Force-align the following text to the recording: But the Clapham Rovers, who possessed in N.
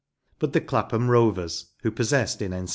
But 0.39 0.53
the 0.53 0.61
Clapham 0.61 1.11
Rovers, 1.11 1.73
who 1.83 1.91
possessed 1.91 2.41
in 2.41 2.53
N. 2.53 2.67